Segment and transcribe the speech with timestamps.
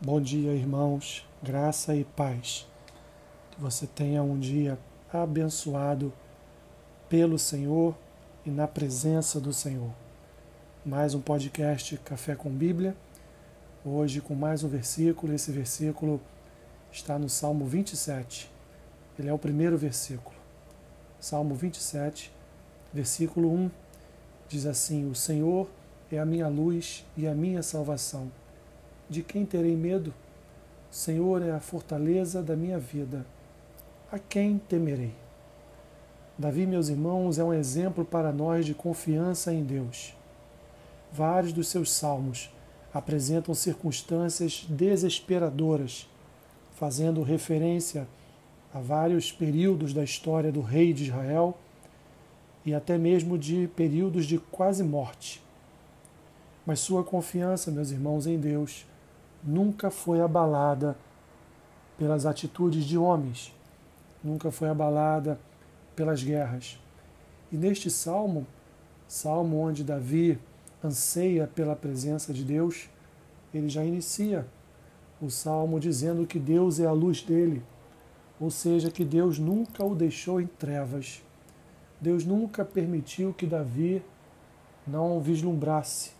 [0.00, 2.68] Bom dia, irmãos, graça e paz.
[3.50, 4.78] Que você tenha um dia
[5.12, 6.12] abençoado
[7.08, 7.96] pelo Senhor
[8.46, 9.90] e na presença do Senhor.
[10.86, 12.96] Mais um podcast Café com Bíblia.
[13.84, 15.34] Hoje com mais um versículo.
[15.34, 16.20] Esse versículo
[16.92, 18.48] está no Salmo 27.
[19.18, 20.36] Ele é o primeiro versículo.
[21.18, 22.32] Salmo 27,
[22.94, 23.70] versículo 1
[24.48, 25.68] diz assim: O Senhor
[26.08, 28.30] é a minha luz e a minha salvação
[29.08, 30.12] de quem terei medo?
[30.90, 33.26] Senhor é a fortaleza da minha vida.
[34.10, 35.12] A quem temerei?
[36.36, 40.14] Davi, meus irmãos, é um exemplo para nós de confiança em Deus.
[41.12, 42.50] Vários dos seus salmos
[42.92, 46.08] apresentam circunstâncias desesperadoras,
[46.74, 48.06] fazendo referência
[48.72, 51.58] a vários períodos da história do rei de Israel
[52.64, 55.42] e até mesmo de períodos de quase morte.
[56.64, 58.86] Mas sua confiança, meus irmãos, em Deus
[59.42, 60.96] nunca foi abalada
[61.96, 63.54] pelas atitudes de homens,
[64.22, 65.38] nunca foi abalada
[65.96, 66.78] pelas guerras.
[67.50, 68.46] E neste salmo,
[69.06, 70.38] salmo onde Davi
[70.82, 72.88] anseia pela presença de Deus,
[73.52, 74.46] ele já inicia
[75.20, 77.62] o salmo dizendo que Deus é a luz dele,
[78.38, 81.22] ou seja, que Deus nunca o deixou em trevas.
[82.00, 84.02] Deus nunca permitiu que Davi
[84.86, 86.12] não vislumbrasse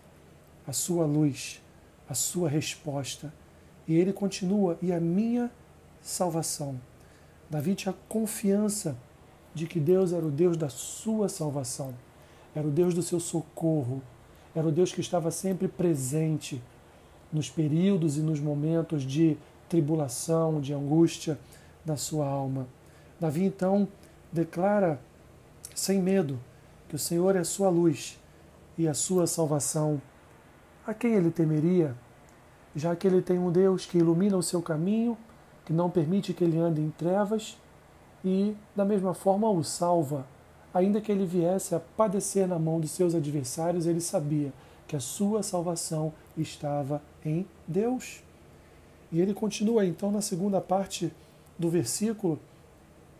[0.66, 1.62] a sua luz
[2.08, 3.32] a sua resposta.
[3.86, 5.50] E ele continua, e a minha
[6.02, 6.78] salvação.
[7.50, 8.96] Davi tinha confiança
[9.54, 11.94] de que Deus era o Deus da sua salvação,
[12.54, 14.02] era o Deus do seu socorro,
[14.54, 16.62] era o Deus que estava sempre presente
[17.32, 19.36] nos períodos e nos momentos de
[19.68, 21.38] tribulação, de angústia
[21.84, 22.66] da sua alma.
[23.20, 23.88] Davi então
[24.32, 25.00] declara
[25.74, 26.38] sem medo
[26.88, 28.18] que o Senhor é a sua luz
[28.76, 30.00] e a sua salvação
[30.88, 31.94] a quem ele temeria,
[32.74, 35.18] já que ele tem um Deus que ilumina o seu caminho,
[35.66, 37.58] que não permite que ele ande em trevas
[38.24, 40.26] e, da mesma forma, o salva.
[40.72, 44.50] Ainda que ele viesse a padecer na mão dos seus adversários, ele sabia
[44.86, 48.22] que a sua salvação estava em Deus.
[49.12, 51.12] E ele continua então na segunda parte
[51.58, 52.40] do versículo,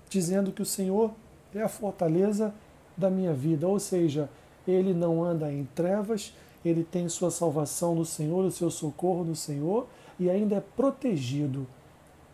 [0.08, 1.12] dizendo que o Senhor
[1.54, 2.54] é a fortaleza
[2.96, 4.30] da minha vida, ou seja,
[4.66, 6.32] ele não anda em trevas,
[6.64, 9.86] ele tem sua salvação no Senhor, o seu socorro no Senhor
[10.18, 11.66] e ainda é protegido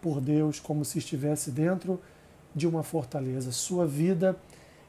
[0.01, 2.01] por Deus como se estivesse dentro
[2.55, 3.53] de uma fortaleza.
[3.53, 4.37] Sua vida,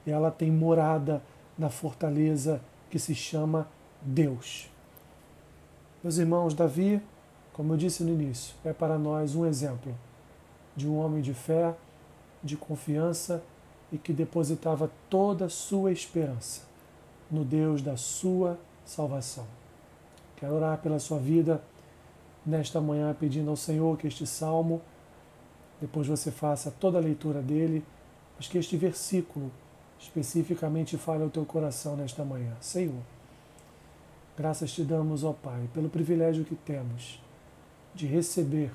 [0.06, 1.22] ela tem morada
[1.58, 3.68] na fortaleza que se chama
[4.02, 4.70] Deus.
[6.04, 7.02] Meus irmãos, Davi,
[7.54, 9.96] como eu disse no início, é para nós um exemplo
[10.76, 11.74] de um homem de fé,
[12.44, 13.44] de confiança
[13.92, 16.62] e que depositava toda a sua esperança
[17.32, 19.46] no Deus da sua salvação.
[20.38, 21.62] Quero orar pela sua vida
[22.46, 24.82] nesta manhã, pedindo ao Senhor que este salmo,
[25.82, 27.84] depois você faça toda a leitura dele,
[28.38, 29.52] mas que este versículo
[30.00, 32.54] especificamente fale ao teu coração nesta manhã.
[32.62, 33.02] Senhor,
[34.38, 37.22] graças te damos, ó Pai, pelo privilégio que temos
[37.94, 38.72] de receber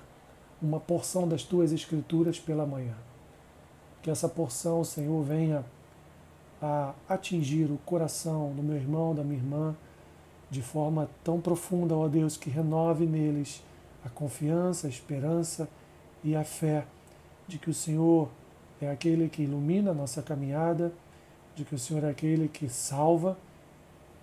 [0.60, 2.94] uma porção das tuas escrituras pela manhã.
[4.02, 5.64] Que essa porção, Senhor, venha
[6.60, 9.74] a atingir o coração do meu irmão, da minha irmã,
[10.50, 13.62] de forma tão profunda, ó Deus, que renove neles
[14.04, 15.68] a confiança, a esperança
[16.24, 16.84] e a fé
[17.46, 18.28] de que o Senhor
[18.80, 20.92] é aquele que ilumina a nossa caminhada,
[21.54, 23.38] de que o Senhor é aquele que salva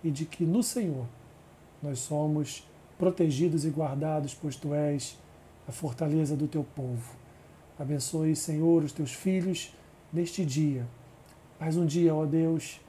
[0.03, 1.05] e de que no Senhor
[1.81, 2.67] nós somos
[2.97, 5.17] protegidos e guardados, pois tu és
[5.67, 7.15] a fortaleza do teu povo.
[7.77, 9.73] Abençoe, Senhor, os teus filhos
[10.11, 10.85] neste dia.
[11.59, 12.81] Mais um dia, ó Deus,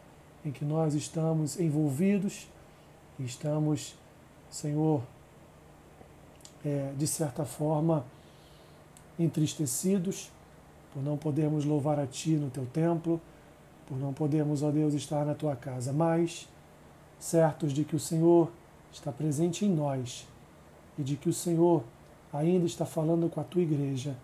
[0.45, 2.49] em que nós estamos envolvidos
[3.19, 3.95] e estamos,
[4.51, 5.03] Senhor,
[6.65, 8.05] é, de certa forma,
[9.19, 10.31] entristecidos
[10.93, 13.21] por não podermos louvar a Ti no Teu templo,
[13.87, 16.49] por não podermos, ó Deus, estar na Tua casa, mas
[17.19, 18.51] certos de que o Senhor
[18.93, 20.27] está presente em nós
[20.99, 21.83] e de que o Senhor
[22.33, 24.17] ainda está falando com a Tua igreja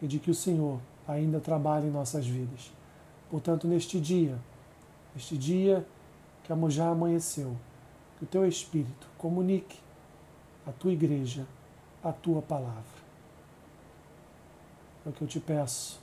[0.00, 2.72] e de que o Senhor ainda trabalha em nossas vidas.
[3.30, 4.38] Portanto, neste dia,
[5.14, 5.86] neste dia
[6.44, 7.56] que já amanheceu,
[8.22, 9.80] o teu Espírito comunique
[10.64, 11.44] à tua igreja
[12.02, 13.02] a tua palavra.
[15.04, 16.00] É o que eu te peço,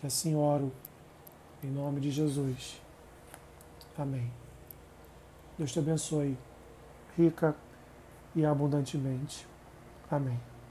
[0.00, 0.72] que assim oro,
[1.62, 2.80] em nome de Jesus.
[3.96, 4.30] Amém.
[5.56, 6.36] Deus te abençoe,
[7.16, 7.54] rica
[8.34, 9.46] e abundantemente.
[10.10, 10.53] Amém.